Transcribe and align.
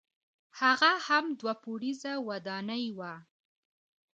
هغه 0.59 0.91
هم 1.07 1.25
دوه 1.39 1.53
پوړیزه 1.63 2.13
ودانۍ 2.27 2.85
وه. 2.97 3.13